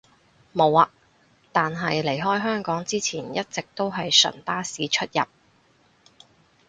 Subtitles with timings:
[0.53, 0.89] 無呀，
[1.51, 5.25] 但係離開香港之前一直都係純巴士出入